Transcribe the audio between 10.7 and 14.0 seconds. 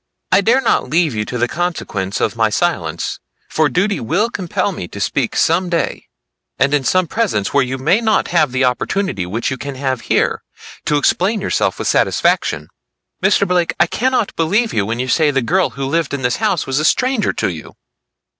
to explain yourself with satisfaction. Mr. Blake I